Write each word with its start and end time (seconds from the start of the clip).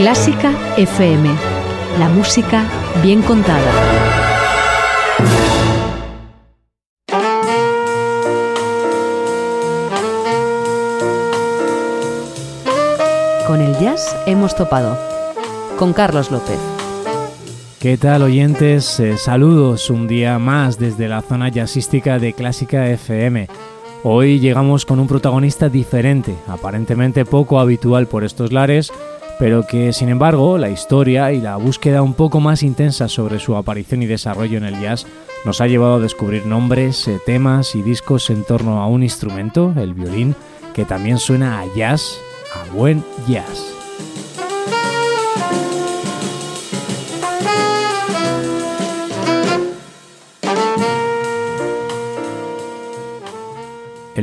Clásica 0.00 0.54
FM. 0.78 1.28
La 1.98 2.08
música 2.08 2.64
bien 3.02 3.20
contada. 3.20 3.70
Con 13.46 13.60
el 13.60 13.76
jazz 13.78 14.16
hemos 14.24 14.56
topado. 14.56 14.96
Con 15.78 15.92
Carlos 15.92 16.30
López. 16.30 16.58
¿Qué 17.78 17.98
tal 17.98 18.22
oyentes? 18.22 18.98
Eh, 19.00 19.18
saludos 19.18 19.90
un 19.90 20.08
día 20.08 20.38
más 20.38 20.78
desde 20.78 21.08
la 21.08 21.20
zona 21.20 21.50
jazzística 21.50 22.18
de 22.18 22.32
Clásica 22.32 22.88
FM. 22.88 23.48
Hoy 24.02 24.40
llegamos 24.40 24.86
con 24.86 24.98
un 24.98 25.06
protagonista 25.06 25.68
diferente, 25.68 26.34
aparentemente 26.48 27.26
poco 27.26 27.60
habitual 27.60 28.06
por 28.06 28.24
estos 28.24 28.50
lares, 28.50 28.90
pero 29.40 29.66
que 29.66 29.94
sin 29.94 30.10
embargo 30.10 30.58
la 30.58 30.68
historia 30.68 31.32
y 31.32 31.40
la 31.40 31.56
búsqueda 31.56 32.02
un 32.02 32.12
poco 32.12 32.40
más 32.40 32.62
intensa 32.62 33.08
sobre 33.08 33.38
su 33.38 33.56
aparición 33.56 34.02
y 34.02 34.06
desarrollo 34.06 34.58
en 34.58 34.64
el 34.64 34.78
jazz 34.78 35.06
nos 35.46 35.62
ha 35.62 35.66
llevado 35.66 35.94
a 35.94 36.00
descubrir 36.00 36.44
nombres, 36.44 37.08
eh, 37.08 37.18
temas 37.24 37.74
y 37.74 37.80
discos 37.80 38.28
en 38.28 38.44
torno 38.44 38.82
a 38.82 38.86
un 38.86 39.02
instrumento, 39.02 39.72
el 39.78 39.94
violín, 39.94 40.36
que 40.74 40.84
también 40.84 41.18
suena 41.18 41.60
a 41.60 41.64
jazz, 41.74 42.18
a 42.54 42.74
buen 42.74 43.02
jazz. 43.26 43.79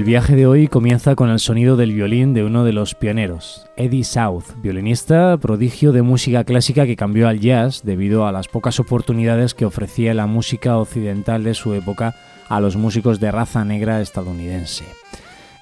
Viaje 0.08 0.38
de 0.38 0.48
hoy 0.48 0.70
comienza 0.70 1.16
con 1.16 1.30
el 1.30 1.38
sonido 1.38 1.76
del 1.76 1.92
violín 1.92 2.34
de 2.34 2.46
uno 2.46 2.64
de 2.64 2.72
los 2.72 2.96
pioneros, 2.96 3.66
Eddie 3.76 4.06
South, 4.06 4.46
violinista 4.62 5.36
prodigio 5.36 5.92
de 5.92 6.02
música 6.02 6.46
clásica 6.46 6.86
que 6.86 6.96
cambió 6.96 7.28
al 7.28 7.42
jazz 7.42 7.82
debido 7.84 8.26
a 8.26 8.32
las 8.32 8.48
pocas 8.48 8.80
oportunidades 8.80 9.54
que 9.54 9.66
ofrecía 9.66 10.14
la 10.14 10.26
música 10.26 10.78
occidental 10.78 11.44
de 11.44 11.54
su 11.54 11.74
época 11.74 12.16
a 12.48 12.62
los 12.62 12.78
músicos 12.78 13.20
de 13.20 13.32
raza 13.32 13.66
negra 13.66 14.00
estadounidense. 14.00 14.86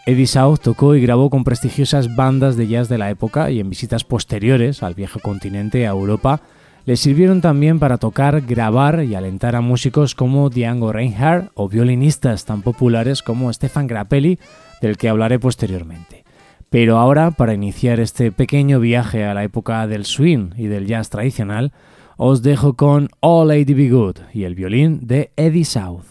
Eddie 0.06 0.28
South 0.28 0.60
tocó 0.62 0.94
y 0.94 1.02
grabó 1.02 1.32
con 1.32 1.44
prestigiosas 1.44 2.16
bandas 2.16 2.56
de 2.56 2.68
jazz 2.68 2.88
de 2.88 3.00
la 3.00 3.10
época 3.10 3.50
y 3.50 3.60
en 3.60 3.72
visitas 3.72 4.04
posteriores 4.04 4.84
al 4.84 4.94
viejo 4.94 5.20
continente 5.22 5.88
a 5.88 5.90
Europa 5.90 6.42
le 6.86 6.96
sirvieron 6.98 7.42
también 7.42 7.80
para 7.80 7.98
tocar, 7.98 8.42
grabar 8.42 9.04
y 9.04 9.16
alentar 9.16 9.56
a 9.56 9.62
músicos 9.62 10.14
como 10.14 10.50
Django 10.50 10.94
Reinhardt 10.94 11.50
o 11.56 11.68
violinistas 11.68 12.46
tan 12.46 12.62
populares 12.62 13.24
como 13.24 13.52
Stefan 13.52 13.88
Grappelli, 13.88 14.40
del 14.82 14.98
que 14.98 15.10
hablaré 15.10 15.40
posteriormente. 15.40 16.26
Pero 16.70 16.98
ahora, 16.98 17.32
para 17.32 17.54
iniciar 17.54 18.00
este 18.00 18.32
pequeño 18.32 18.80
viaje 18.80 19.24
a 19.24 19.34
la 19.34 19.44
época 19.44 19.88
del 19.88 20.06
swing 20.06 20.52
y 20.58 20.68
del 20.68 20.86
jazz 20.86 21.10
tradicional, 21.10 21.74
os 22.18 22.44
dejo 22.44 22.76
con 22.76 23.10
All 23.20 23.48
Lady 23.48 23.74
Be 23.74 23.90
Good 23.90 24.18
y 24.34 24.44
el 24.44 24.56
violín 24.56 25.08
de 25.08 25.32
Eddie 25.36 25.66
South. 25.66 26.06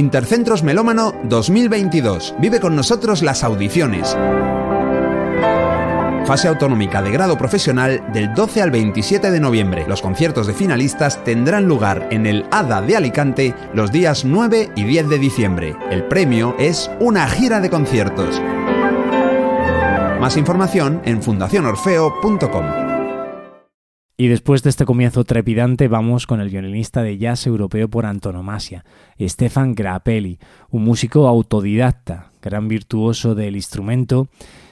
Intercentros 0.00 0.62
Melómano 0.62 1.12
2022. 1.24 2.34
Vive 2.38 2.58
con 2.58 2.74
nosotros 2.74 3.20
las 3.22 3.44
audiciones. 3.44 4.16
Fase 6.26 6.48
autonómica 6.48 7.02
de 7.02 7.10
grado 7.10 7.36
profesional 7.36 8.02
del 8.10 8.32
12 8.32 8.62
al 8.62 8.70
27 8.70 9.30
de 9.30 9.40
noviembre. 9.40 9.84
Los 9.86 10.00
conciertos 10.00 10.46
de 10.46 10.54
finalistas 10.54 11.22
tendrán 11.22 11.66
lugar 11.66 12.08
en 12.10 12.24
el 12.24 12.46
ADA 12.50 12.80
de 12.80 12.96
Alicante 12.96 13.54
los 13.74 13.92
días 13.92 14.24
9 14.24 14.70
y 14.74 14.84
10 14.84 15.10
de 15.10 15.18
diciembre. 15.18 15.76
El 15.90 16.04
premio 16.04 16.56
es 16.58 16.90
una 16.98 17.28
gira 17.28 17.60
de 17.60 17.68
conciertos. 17.68 18.40
Más 20.18 20.38
información 20.38 21.02
en 21.04 21.22
fundacionorfeo.com. 21.22 22.89
Y 24.20 24.28
después 24.28 24.62
de 24.62 24.68
este 24.68 24.84
comienzo 24.84 25.24
trepidante 25.24 25.88
vamos 25.88 26.26
con 26.26 26.42
el 26.42 26.50
violinista 26.50 27.02
de 27.02 27.16
jazz 27.16 27.46
europeo 27.46 27.88
por 27.88 28.04
antonomasia, 28.04 28.84
Stefan 29.18 29.74
Grappelli, 29.74 30.38
un 30.68 30.84
músico 30.84 31.26
autodidacta, 31.26 32.30
gran 32.42 32.68
virtuoso 32.68 33.34
del 33.34 33.56
instrumento 33.56 34.28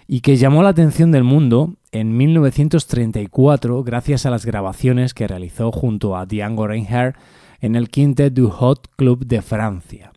y 0.06 0.20
que 0.20 0.36
llamó 0.36 0.62
la 0.62 0.68
atención 0.68 1.12
del 1.12 1.24
mundo 1.24 1.76
en 1.92 2.14
1934 2.14 3.82
gracias 3.84 4.26
a 4.26 4.30
las 4.30 4.44
grabaciones 4.44 5.14
que 5.14 5.26
realizó 5.26 5.72
junto 5.72 6.18
a 6.18 6.26
Django 6.26 6.66
Reinhardt 6.66 7.16
en 7.62 7.74
el 7.74 7.88
Quintet 7.88 8.34
du 8.34 8.50
Hot 8.50 8.88
Club 8.96 9.24
de 9.24 9.40
Francia. 9.40 10.12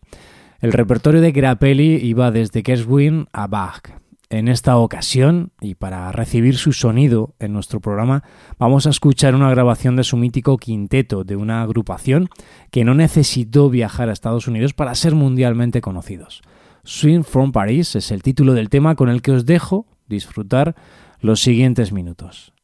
El 0.60 0.74
repertorio 0.74 1.22
de 1.22 1.32
Grappelli 1.32 1.96
iba 2.06 2.30
desde 2.32 2.62
Gershwin 2.62 3.28
a 3.32 3.46
Bach. 3.46 4.01
En 4.32 4.48
esta 4.48 4.78
ocasión, 4.78 5.52
y 5.60 5.74
para 5.74 6.10
recibir 6.10 6.56
su 6.56 6.72
sonido 6.72 7.34
en 7.38 7.52
nuestro 7.52 7.80
programa, 7.80 8.24
vamos 8.58 8.86
a 8.86 8.90
escuchar 8.90 9.34
una 9.34 9.50
grabación 9.50 9.94
de 9.94 10.04
su 10.04 10.16
mítico 10.16 10.56
quinteto 10.56 11.22
de 11.22 11.36
una 11.36 11.60
agrupación 11.60 12.30
que 12.70 12.82
no 12.82 12.94
necesitó 12.94 13.68
viajar 13.68 14.08
a 14.08 14.14
Estados 14.14 14.48
Unidos 14.48 14.72
para 14.72 14.94
ser 14.94 15.14
mundialmente 15.14 15.82
conocidos. 15.82 16.40
Swing 16.82 17.24
from 17.24 17.52
Paris 17.52 17.94
es 17.94 18.10
el 18.10 18.22
título 18.22 18.54
del 18.54 18.70
tema 18.70 18.94
con 18.94 19.10
el 19.10 19.20
que 19.20 19.32
os 19.32 19.44
dejo 19.44 19.86
disfrutar 20.08 20.76
los 21.20 21.42
siguientes 21.42 21.92
minutos. 21.92 22.54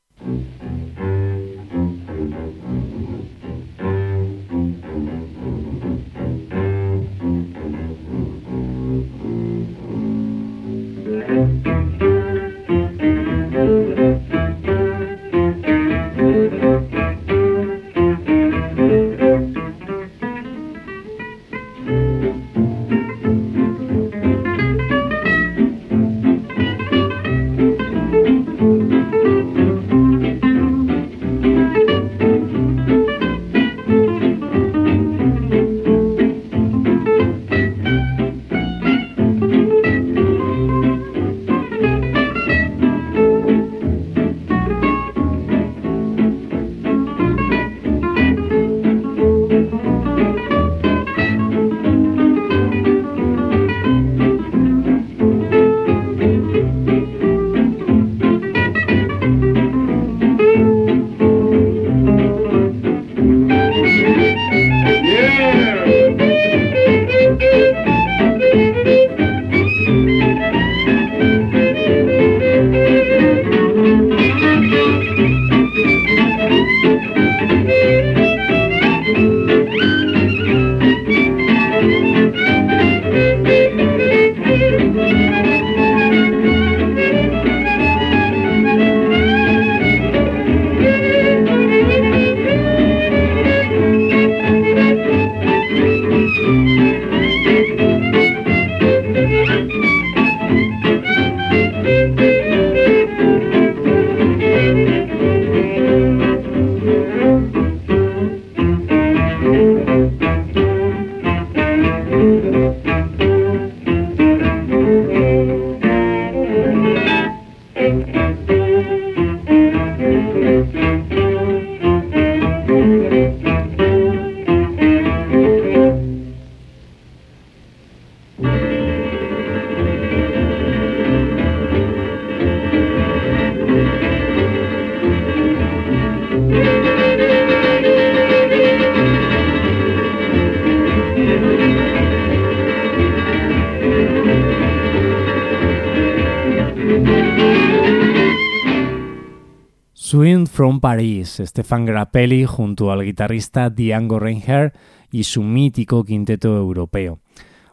From 150.51 150.81
Paris, 150.81 151.41
Stefan 151.45 151.87
Grappelli 151.87 152.45
junto 152.45 152.91
al 152.91 153.05
guitarrista 153.05 153.71
Django 153.71 154.19
Reinhardt 154.19 154.75
y 155.13 155.23
su 155.23 155.45
mítico 155.45 156.03
quinteto 156.03 156.57
europeo. 156.57 157.21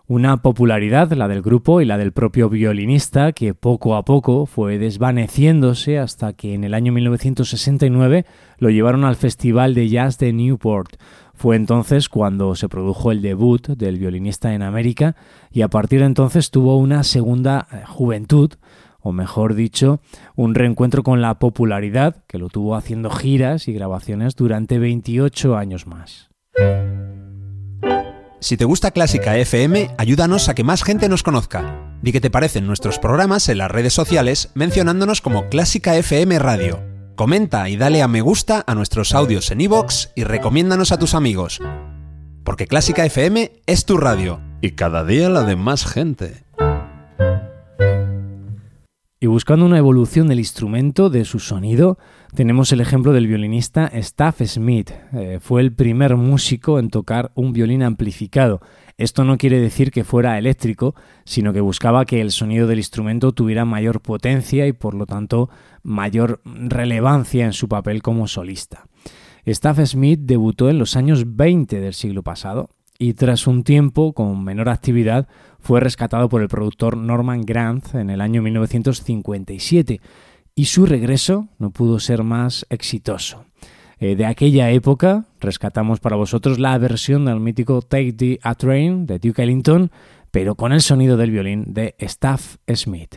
Una 0.07 0.37
popularidad, 0.37 1.11
la 1.13 1.27
del 1.27 1.41
grupo 1.41 1.81
y 1.81 1.85
la 1.85 1.97
del 1.97 2.11
propio 2.11 2.47
violinista, 2.47 3.31
que 3.31 3.55
poco 3.55 3.95
a 3.95 4.05
poco 4.05 4.45
fue 4.45 4.77
desvaneciéndose 4.77 5.97
hasta 5.97 6.33
que 6.33 6.53
en 6.53 6.63
el 6.63 6.75
año 6.75 6.91
1969 6.91 8.27
lo 8.59 8.69
llevaron 8.69 9.05
al 9.05 9.15
Festival 9.15 9.73
de 9.73 9.89
Jazz 9.89 10.19
de 10.19 10.31
Newport. 10.31 10.97
Fue 11.33 11.55
entonces 11.55 12.09
cuando 12.09 12.53
se 12.53 12.69
produjo 12.69 13.11
el 13.11 13.23
debut 13.23 13.69
del 13.69 13.97
violinista 13.97 14.53
en 14.53 14.61
América 14.61 15.15
y 15.51 15.63
a 15.63 15.67
partir 15.67 16.01
de 16.01 16.05
entonces 16.05 16.51
tuvo 16.51 16.77
una 16.77 17.03
segunda 17.03 17.67
eh, 17.71 17.81
juventud 17.87 18.51
o 19.05 19.11
mejor 19.11 19.53
dicho, 19.53 19.99
un 20.35 20.55
reencuentro 20.55 21.03
con 21.03 21.21
la 21.21 21.37
popularidad 21.37 22.23
que 22.27 22.39
lo 22.39 22.49
tuvo 22.49 22.75
haciendo 22.75 23.11
giras 23.11 23.67
y 23.67 23.73
grabaciones 23.73 24.35
durante 24.35 24.79
28 24.79 25.55
años 25.55 25.85
más. 25.85 26.31
Si 28.39 28.57
te 28.57 28.65
gusta 28.65 28.89
Clásica 28.89 29.37
FM, 29.37 29.91
ayúdanos 29.99 30.49
a 30.49 30.55
que 30.55 30.63
más 30.63 30.83
gente 30.83 31.07
nos 31.07 31.21
conozca. 31.21 31.97
Di 32.01 32.11
que 32.11 32.19
te 32.19 32.31
parecen 32.31 32.65
nuestros 32.65 32.97
programas 32.97 33.47
en 33.47 33.59
las 33.59 33.69
redes 33.69 33.93
sociales 33.93 34.49
mencionándonos 34.55 35.21
como 35.21 35.49
Clásica 35.49 35.95
FM 35.95 36.39
Radio. 36.39 36.83
Comenta 37.15 37.69
y 37.69 37.77
dale 37.77 38.01
a 38.01 38.07
me 38.07 38.21
gusta 38.21 38.63
a 38.65 38.73
nuestros 38.73 39.13
audios 39.13 39.51
en 39.51 39.61
iVoox 39.61 40.09
y 40.15 40.23
recomiéndanos 40.23 40.91
a 40.91 40.97
tus 40.97 41.13
amigos. 41.13 41.59
Porque 42.43 42.65
Clásica 42.65 43.05
FM 43.05 43.51
es 43.67 43.85
tu 43.85 43.97
radio 43.97 44.41
y 44.61 44.71
cada 44.71 45.05
día 45.05 45.29
la 45.29 45.43
de 45.43 45.55
más 45.55 45.85
gente. 45.85 46.44
Y 49.25 49.27
buscando 49.27 49.65
una 49.65 49.79
evolución 49.79 50.27
del 50.27 50.37
instrumento, 50.37 51.09
de 51.09 51.25
su 51.25 51.39
sonido, 51.39 51.97
tenemos 52.35 52.71
el 52.71 52.79
ejemplo 52.79 53.11
del 53.11 53.25
violinista 53.25 53.87
Staff 53.87 54.43
Smith. 54.45 54.91
Eh, 55.13 55.39
fue 55.41 55.61
el 55.61 55.73
primer 55.73 56.15
músico 56.15 56.77
en 56.77 56.91
tocar 56.91 57.31
un 57.33 57.51
violín 57.51 57.81
amplificado. 57.81 58.61
Esto 58.99 59.23
no 59.23 59.39
quiere 59.39 59.59
decir 59.59 59.89
que 59.89 60.03
fuera 60.03 60.37
eléctrico, 60.37 60.93
sino 61.23 61.53
que 61.53 61.59
buscaba 61.59 62.05
que 62.05 62.21
el 62.21 62.29
sonido 62.29 62.67
del 62.67 62.77
instrumento 62.77 63.31
tuviera 63.31 63.65
mayor 63.65 63.99
potencia 63.99 64.67
y 64.67 64.73
por 64.73 64.93
lo 64.93 65.07
tanto 65.07 65.49
mayor 65.81 66.39
relevancia 66.45 67.45
en 67.45 67.53
su 67.53 67.67
papel 67.67 68.03
como 68.03 68.27
solista. 68.27 68.85
Staff 69.43 69.79
Smith 69.85 70.19
debutó 70.21 70.69
en 70.69 70.77
los 70.77 70.95
años 70.95 71.35
20 71.35 71.79
del 71.79 71.95
siglo 71.95 72.21
pasado 72.21 72.69
y 72.97 73.13
tras 73.13 73.47
un 73.47 73.63
tiempo 73.63 74.13
con 74.13 74.43
menor 74.43 74.69
actividad 74.69 75.27
fue 75.59 75.79
rescatado 75.79 76.29
por 76.29 76.41
el 76.41 76.47
productor 76.47 76.97
Norman 76.97 77.41
Grant 77.41 77.95
en 77.95 78.09
el 78.09 78.21
año 78.21 78.41
1957 78.41 79.99
y 80.55 80.65
su 80.65 80.85
regreso 80.85 81.47
no 81.59 81.71
pudo 81.71 81.99
ser 81.99 82.23
más 82.23 82.65
exitoso. 82.69 83.45
Eh, 83.99 84.15
de 84.15 84.25
aquella 84.25 84.71
época 84.71 85.25
rescatamos 85.39 85.99
para 85.99 86.15
vosotros 86.15 86.59
la 86.59 86.77
versión 86.77 87.25
del 87.25 87.39
mítico 87.39 87.81
Take 87.81 88.13
the 88.13 88.39
A 88.43 88.55
Train 88.55 89.05
de 89.05 89.19
Duke 89.19 89.43
Ellington, 89.43 89.91
pero 90.31 90.55
con 90.55 90.73
el 90.73 90.81
sonido 90.81 91.17
del 91.17 91.31
violín 91.31 91.73
de 91.73 91.95
Staff 91.99 92.57
Smith. 92.73 93.15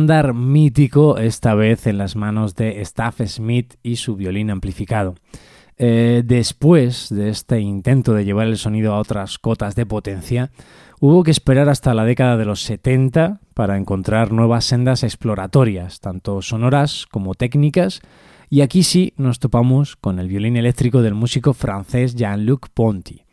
Estándar 0.00 0.32
mítico, 0.32 1.18
esta 1.18 1.54
vez 1.54 1.86
en 1.86 1.98
las 1.98 2.16
manos 2.16 2.54
de 2.54 2.80
Staff 2.80 3.20
Smith 3.26 3.74
y 3.82 3.96
su 3.96 4.16
violín 4.16 4.48
amplificado. 4.50 5.14
Eh, 5.76 6.22
después 6.24 7.10
de 7.10 7.28
este 7.28 7.60
intento 7.60 8.14
de 8.14 8.24
llevar 8.24 8.46
el 8.46 8.56
sonido 8.56 8.94
a 8.94 8.98
otras 8.98 9.36
cotas 9.36 9.74
de 9.74 9.84
potencia, 9.84 10.52
hubo 11.00 11.22
que 11.22 11.30
esperar 11.30 11.68
hasta 11.68 11.92
la 11.92 12.06
década 12.06 12.38
de 12.38 12.46
los 12.46 12.62
70 12.62 13.40
para 13.52 13.76
encontrar 13.76 14.32
nuevas 14.32 14.64
sendas 14.64 15.02
exploratorias, 15.02 16.00
tanto 16.00 16.40
sonoras 16.40 17.04
como 17.10 17.34
técnicas, 17.34 18.00
y 18.48 18.62
aquí 18.62 18.84
sí 18.84 19.12
nos 19.18 19.38
topamos 19.38 19.96
con 19.96 20.18
el 20.18 20.28
violín 20.28 20.56
eléctrico 20.56 21.02
del 21.02 21.12
músico 21.12 21.52
francés 21.52 22.14
Jean-Luc 22.14 22.68
Ponty. 22.72 23.26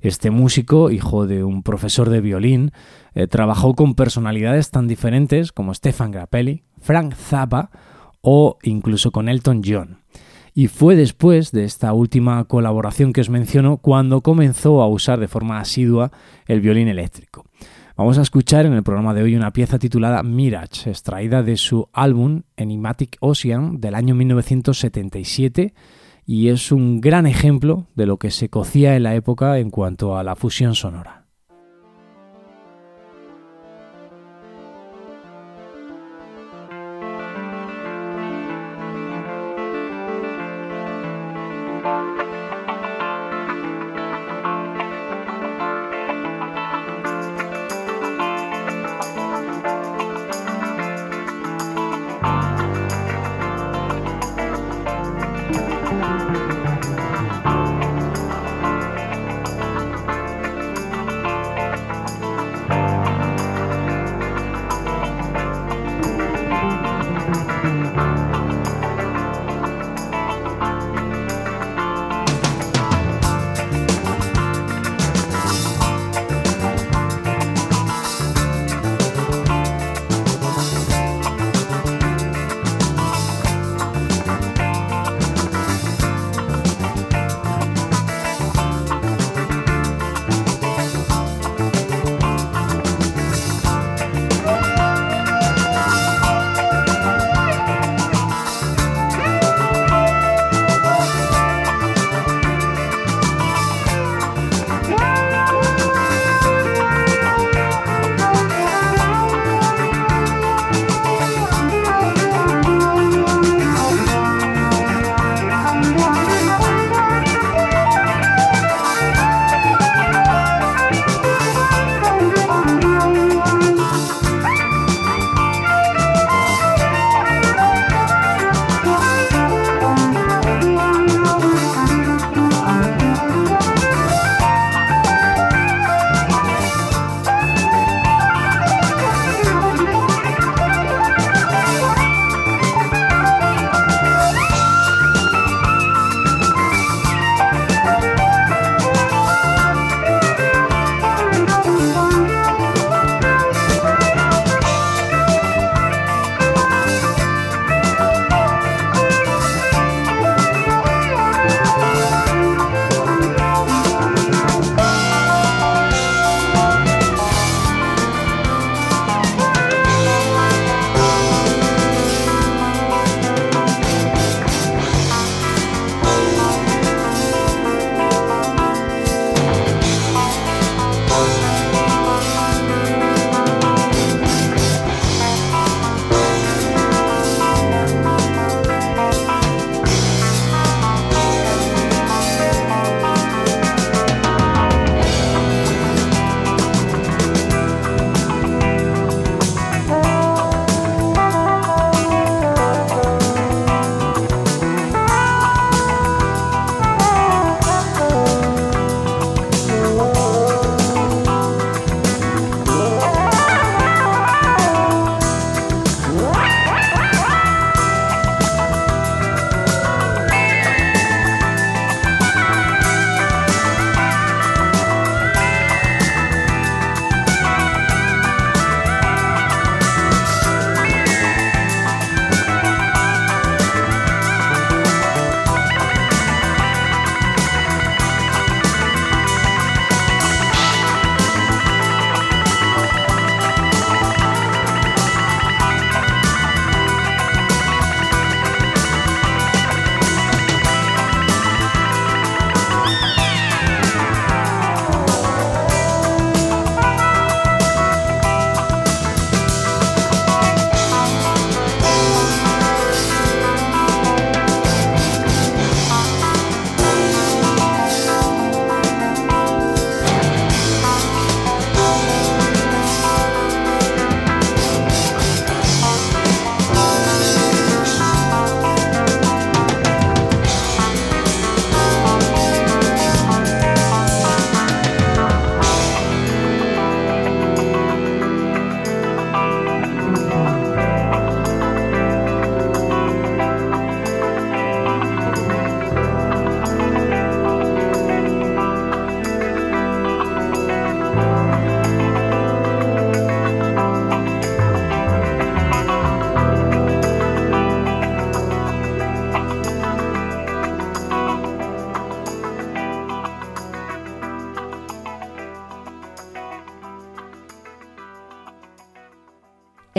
Este 0.00 0.30
músico, 0.30 0.90
hijo 0.90 1.26
de 1.26 1.44
un 1.44 1.62
profesor 1.62 2.10
de 2.10 2.20
violín, 2.20 2.72
eh, 3.14 3.26
trabajó 3.26 3.74
con 3.74 3.94
personalidades 3.94 4.70
tan 4.70 4.86
diferentes 4.86 5.52
como 5.52 5.74
Stefan 5.74 6.10
Grappelli, 6.10 6.64
Frank 6.80 7.14
Zappa 7.14 7.70
o 8.20 8.58
incluso 8.62 9.10
con 9.10 9.28
Elton 9.28 9.62
John. 9.64 9.98
Y 10.54 10.68
fue 10.68 10.96
después 10.96 11.52
de 11.52 11.64
esta 11.64 11.92
última 11.92 12.44
colaboración 12.44 13.12
que 13.12 13.20
os 13.20 13.30
menciono 13.30 13.76
cuando 13.76 14.22
comenzó 14.22 14.82
a 14.82 14.88
usar 14.88 15.20
de 15.20 15.28
forma 15.28 15.60
asidua 15.60 16.10
el 16.46 16.60
violín 16.60 16.88
eléctrico. 16.88 17.44
Vamos 17.96 18.18
a 18.18 18.22
escuchar 18.22 18.64
en 18.64 18.74
el 18.74 18.84
programa 18.84 19.12
de 19.12 19.22
hoy 19.22 19.34
una 19.34 19.52
pieza 19.52 19.78
titulada 19.78 20.22
Mirage, 20.22 20.90
extraída 20.90 21.42
de 21.42 21.56
su 21.56 21.88
álbum 21.92 22.42
Enigmatic 22.56 23.16
Ocean 23.20 23.80
del 23.80 23.96
año 23.96 24.14
1977 24.14 25.74
y 26.28 26.50
es 26.50 26.72
un 26.72 27.00
gran 27.00 27.26
ejemplo 27.26 27.86
de 27.94 28.04
lo 28.04 28.18
que 28.18 28.30
se 28.30 28.50
cocía 28.50 28.94
en 28.96 29.04
la 29.04 29.14
época 29.14 29.58
en 29.58 29.70
cuanto 29.70 30.18
a 30.18 30.22
la 30.22 30.36
fusión 30.36 30.74
sonora. 30.74 31.17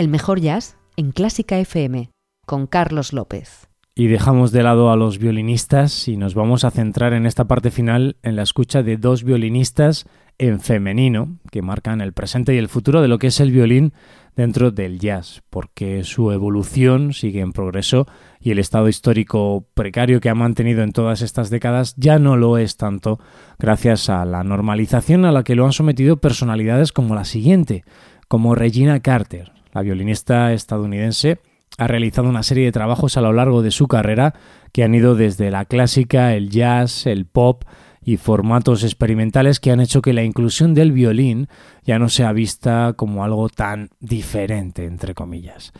El 0.00 0.08
mejor 0.08 0.40
jazz 0.40 0.78
en 0.96 1.12
Clásica 1.12 1.58
FM 1.58 2.08
con 2.46 2.66
Carlos 2.66 3.12
López. 3.12 3.68
Y 3.94 4.06
dejamos 4.06 4.50
de 4.50 4.62
lado 4.62 4.90
a 4.90 4.96
los 4.96 5.18
violinistas 5.18 6.08
y 6.08 6.16
nos 6.16 6.32
vamos 6.32 6.64
a 6.64 6.70
centrar 6.70 7.12
en 7.12 7.26
esta 7.26 7.44
parte 7.44 7.70
final 7.70 8.16
en 8.22 8.34
la 8.34 8.42
escucha 8.42 8.82
de 8.82 8.96
dos 8.96 9.24
violinistas 9.24 10.06
en 10.38 10.60
femenino 10.60 11.36
que 11.52 11.60
marcan 11.60 12.00
el 12.00 12.14
presente 12.14 12.54
y 12.54 12.56
el 12.56 12.70
futuro 12.70 13.02
de 13.02 13.08
lo 13.08 13.18
que 13.18 13.26
es 13.26 13.40
el 13.40 13.50
violín 13.50 13.92
dentro 14.36 14.70
del 14.70 14.98
jazz, 15.00 15.42
porque 15.50 16.02
su 16.02 16.32
evolución 16.32 17.12
sigue 17.12 17.40
en 17.40 17.52
progreso 17.52 18.06
y 18.40 18.52
el 18.52 18.58
estado 18.58 18.88
histórico 18.88 19.66
precario 19.74 20.22
que 20.22 20.30
ha 20.30 20.34
mantenido 20.34 20.82
en 20.82 20.92
todas 20.92 21.20
estas 21.20 21.50
décadas 21.50 21.94
ya 21.98 22.18
no 22.18 22.38
lo 22.38 22.56
es 22.56 22.78
tanto 22.78 23.18
gracias 23.58 24.08
a 24.08 24.24
la 24.24 24.44
normalización 24.44 25.26
a 25.26 25.32
la 25.32 25.44
que 25.44 25.56
lo 25.56 25.66
han 25.66 25.74
sometido 25.74 26.22
personalidades 26.22 26.90
como 26.90 27.14
la 27.14 27.26
siguiente, 27.26 27.84
como 28.28 28.54
Regina 28.54 29.00
Carter, 29.00 29.59
la 29.72 29.82
violinista 29.82 30.52
estadounidense 30.52 31.38
ha 31.78 31.86
realizado 31.86 32.28
una 32.28 32.42
serie 32.42 32.64
de 32.64 32.72
trabajos 32.72 33.16
a 33.16 33.20
lo 33.20 33.32
largo 33.32 33.62
de 33.62 33.70
su 33.70 33.88
carrera 33.88 34.34
que 34.72 34.84
han 34.84 34.94
ido 34.94 35.14
desde 35.14 35.50
la 35.50 35.64
clásica, 35.64 36.34
el 36.34 36.50
jazz, 36.50 37.06
el 37.06 37.26
pop 37.26 37.64
y 38.02 38.16
formatos 38.16 38.82
experimentales 38.82 39.60
que 39.60 39.70
han 39.70 39.80
hecho 39.80 40.02
que 40.02 40.12
la 40.12 40.24
inclusión 40.24 40.74
del 40.74 40.92
violín 40.92 41.48
ya 41.84 41.98
no 41.98 42.08
sea 42.08 42.32
vista 42.32 42.94
como 42.96 43.24
algo 43.24 43.48
tan 43.48 43.90
diferente, 44.00 44.86
entre 44.86 45.14
comillas. 45.14 45.72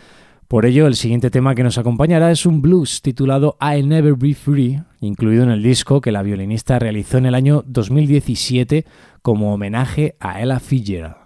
Por 0.49 0.67
ello, 0.67 0.87
el 0.87 0.97
siguiente 0.97 1.31
tema 1.31 1.55
que 1.55 1.63
nos 1.63 1.79
acompañará 1.79 2.33
es 2.33 2.45
un 2.45 2.61
blues 2.61 3.03
titulado 3.03 3.57
I'll 3.61 3.89
Never 3.89 4.17
Be 4.17 4.35
Free, 4.35 4.83
incluido 5.01 5.45
en 5.45 5.51
el 5.51 5.63
disco 5.63 6.01
que 6.01 6.11
la 6.11 6.23
violinista 6.23 6.79
realizó 6.79 7.19
en 7.19 7.27
el 7.27 7.37
año 7.37 7.63
2017 7.67 8.85
como 9.23 9.55
homenaje 9.55 10.17
a 10.19 10.43
Ella 10.43 10.59
Fitzgerald. 10.59 11.20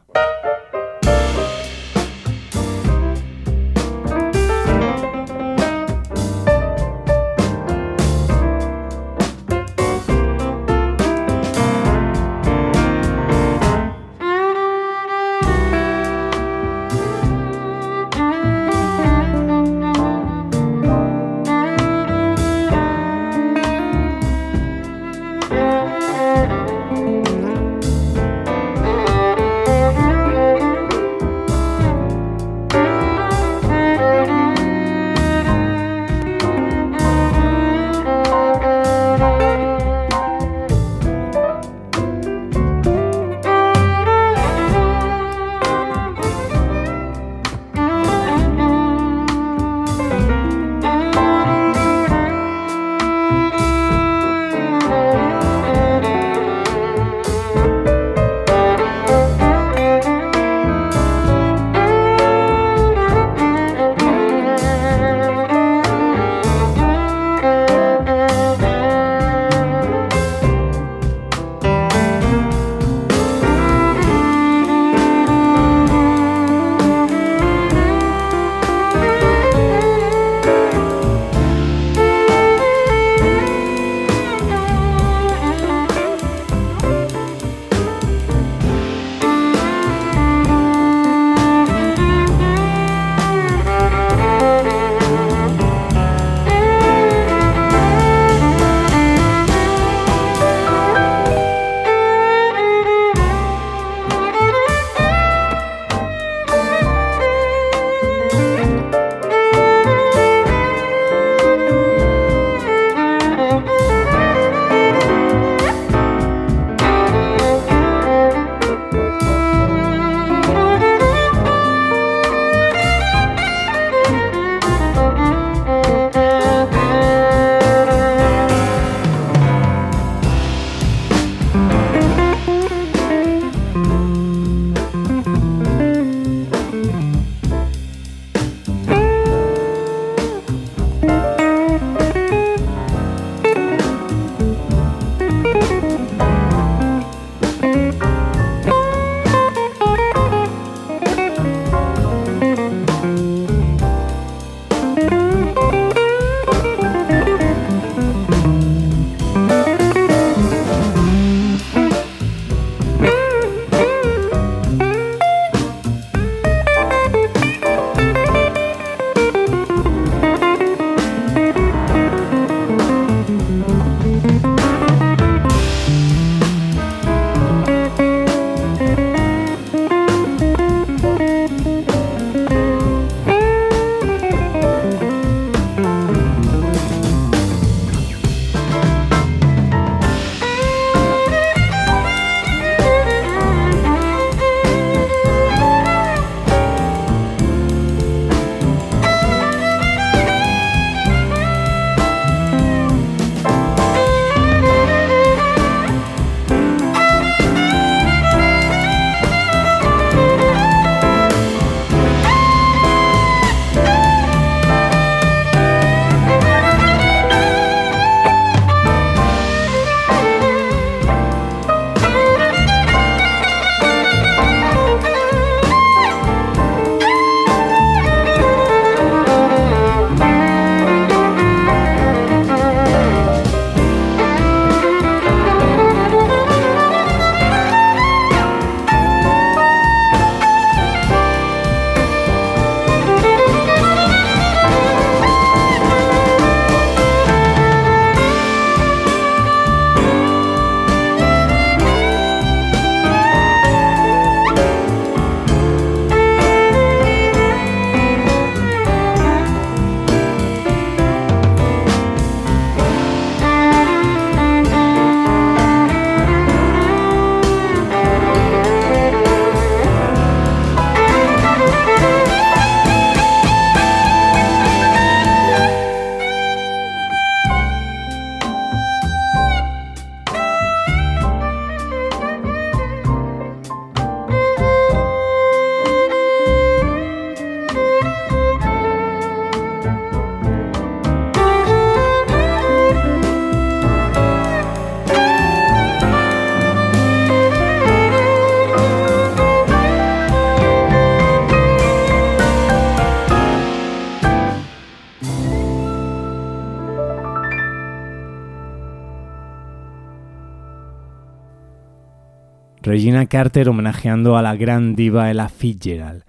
Regina 313.04 313.26
Carter 313.26 313.68
homenajeando 313.68 314.38
a 314.38 314.40
la 314.40 314.56
gran 314.56 314.94
diva 314.94 315.30
Ella 315.30 315.50
Fitzgerald. 315.50 316.24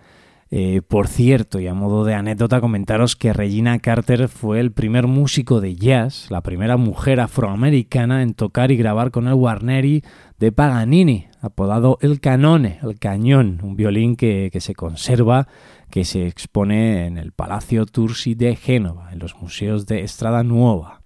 Eh, 0.52 0.82
por 0.86 1.08
cierto, 1.08 1.62
y 1.62 1.68
a 1.68 1.74
modo 1.74 2.04
de 2.04 2.16
anécdota, 2.16 2.60
comentaros 2.60 3.16
que 3.16 3.32
Regina 3.32 3.80
Carter 3.80 4.28
fue 4.28 4.60
el 4.60 4.74
primer 4.74 5.08
músico 5.08 5.62
de 5.62 5.78
jazz, 5.78 6.28
la 6.30 6.42
primera 6.42 6.76
mujer 6.76 7.22
afroamericana 7.22 8.24
en 8.24 8.34
tocar 8.34 8.72
y 8.72 8.76
grabar 8.76 9.12
con 9.12 9.30
el 9.30 9.36
Guarneri 9.36 10.04
de 10.38 10.52
Paganini, 10.52 11.28
apodado 11.40 11.98
el 12.02 12.20
Canone, 12.20 12.80
el 12.84 13.00
Cañón, 13.00 13.62
un 13.64 13.78
violín 13.78 14.18
que, 14.18 14.50
que 14.52 14.60
se 14.60 14.76
conserva, 14.76 15.48
que 15.90 16.04
se 16.04 16.28
expone 16.28 17.06
en 17.06 17.18
el 17.18 17.32
Palacio 17.32 17.86
Tursi 17.86 18.36
de 18.36 18.58
Génova, 18.58 19.14
en 19.14 19.20
los 19.20 19.34
museos 19.40 19.86
de 19.86 20.02
Estrada 20.02 20.44
Nuova. 20.44 21.05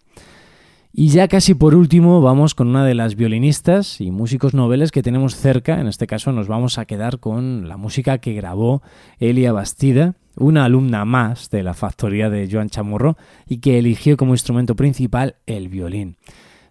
Y 0.91 1.10
ya 1.10 1.28
casi 1.28 1.54
por 1.54 1.75
último 1.75 2.19
vamos 2.19 2.56
con 2.56 2.67
una 2.67 2.84
de 2.84 2.95
las 2.95 3.15
violinistas 3.15 4.02
y 4.02 4.10
músicos 4.10 4.56
noveles 4.56 4.91
que 4.91 5.04
tenemos 5.04 5.36
cerca, 5.36 5.80
en 5.80 5.88
este 5.88 6.08
caso 6.08 6.32
nos 6.32 6.47
vamos 6.47 6.80
a 6.80 6.86
quedar 6.86 7.19
con 7.19 7.69
la 7.69 7.78
música 7.78 8.17
que 8.17 8.34
grabó 8.34 8.82
Elia 9.19 9.54
Bastida, 9.54 10.15
una 10.36 10.65
alumna 10.65 11.06
más 11.06 11.52
de 11.52 11.62
la 11.62 11.75
factoría 11.75 12.32
de 12.32 12.49
Joan 12.52 12.69
Chamorro 12.69 13.17
y 13.47 13.60
que 13.60 13.78
eligió 13.78 14.17
como 14.17 14.34
instrumento 14.34 14.75
principal 14.75 15.36
el 15.45 15.69
violín. 15.69 16.17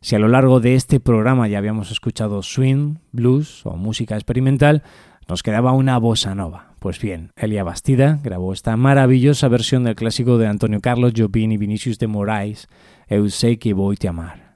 Si 0.00 0.16
a 0.16 0.18
lo 0.18 0.26
largo 0.26 0.58
de 0.58 0.74
este 0.74 0.98
programa 0.98 1.46
ya 1.46 1.58
habíamos 1.58 1.92
escuchado 1.92 2.42
swing, 2.42 2.96
blues 3.12 3.64
o 3.64 3.76
música 3.76 4.16
experimental, 4.16 4.82
nos 5.28 5.42
quedaba 5.44 5.72
una 5.72 5.96
bossa 5.98 6.34
nova. 6.34 6.72
Pues 6.80 7.00
bien, 7.00 7.32
Elia 7.36 7.64
Bastida 7.64 8.18
grabó 8.22 8.52
esta 8.52 8.76
maravillosa 8.76 9.48
versión 9.48 9.84
del 9.84 9.96
clásico 9.96 10.38
de 10.38 10.46
Antonio 10.46 10.80
Carlos 10.80 11.12
Jobim 11.16 11.52
y 11.52 11.56
Vinicius 11.56 11.98
de 11.98 12.06
Moraes, 12.06 12.68
Eu 13.10 13.30
sei 13.30 13.56
que 13.56 13.72
vou 13.72 13.94
te 13.94 14.06
amar. 14.06 14.47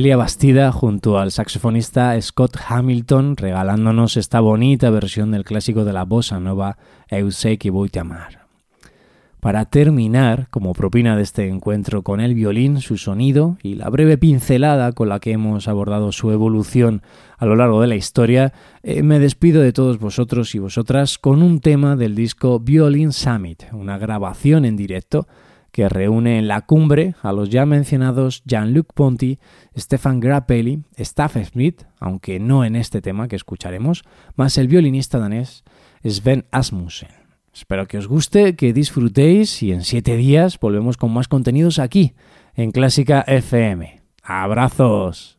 Elia 0.00 0.16
Bastida 0.16 0.72
junto 0.72 1.18
al 1.18 1.30
saxofonista 1.30 2.18
Scott 2.22 2.56
Hamilton 2.66 3.36
regalándonos 3.36 4.16
esta 4.16 4.40
bonita 4.40 4.88
versión 4.88 5.30
del 5.30 5.44
clásico 5.44 5.84
de 5.84 5.92
la 5.92 6.06
bossa 6.06 6.40
nova 6.40 6.78
Eu 7.10 7.28
sé 7.30 7.58
que 7.58 7.68
voy 7.68 7.90
a 7.94 8.00
amar. 8.00 8.46
Para 9.40 9.66
terminar, 9.66 10.48
como 10.48 10.72
propina 10.72 11.16
de 11.18 11.22
este 11.22 11.48
encuentro 11.48 12.00
con 12.00 12.22
el 12.22 12.32
violín, 12.32 12.80
su 12.80 12.96
sonido 12.96 13.58
y 13.62 13.74
la 13.74 13.90
breve 13.90 14.16
pincelada 14.16 14.92
con 14.92 15.10
la 15.10 15.20
que 15.20 15.32
hemos 15.32 15.68
abordado 15.68 16.12
su 16.12 16.30
evolución 16.30 17.02
a 17.36 17.44
lo 17.44 17.54
largo 17.54 17.82
de 17.82 17.88
la 17.88 17.96
historia, 17.96 18.54
eh, 18.82 19.02
me 19.02 19.18
despido 19.18 19.60
de 19.60 19.74
todos 19.74 19.98
vosotros 19.98 20.54
y 20.54 20.60
vosotras 20.60 21.18
con 21.18 21.42
un 21.42 21.60
tema 21.60 21.94
del 21.94 22.14
disco 22.14 22.58
Violin 22.58 23.12
Summit, 23.12 23.64
una 23.72 23.98
grabación 23.98 24.64
en 24.64 24.78
directo 24.78 25.28
que 25.72 25.88
reúne 25.88 26.38
en 26.38 26.48
la 26.48 26.62
cumbre 26.62 27.14
a 27.22 27.32
los 27.32 27.50
ya 27.50 27.66
mencionados 27.66 28.42
Jean-Luc 28.44 28.92
Ponty, 28.94 29.38
Stefan 29.76 30.20
Grappelli, 30.20 30.82
Staff 30.96 31.36
Smith, 31.44 31.82
aunque 31.98 32.38
no 32.40 32.64
en 32.64 32.76
este 32.76 33.00
tema 33.00 33.28
que 33.28 33.36
escucharemos, 33.36 34.04
más 34.36 34.58
el 34.58 34.68
violinista 34.68 35.18
danés 35.18 35.64
Sven 36.04 36.46
Asmussen. 36.50 37.10
Espero 37.52 37.86
que 37.86 37.98
os 37.98 38.06
guste, 38.06 38.54
que 38.56 38.72
disfrutéis 38.72 39.62
y 39.62 39.72
en 39.72 39.82
siete 39.82 40.16
días 40.16 40.58
volvemos 40.60 40.96
con 40.96 41.12
más 41.12 41.28
contenidos 41.28 41.78
aquí, 41.78 42.14
en 42.54 42.70
Clásica 42.70 43.24
FM. 43.26 44.00
¡Abrazos! 44.22 45.38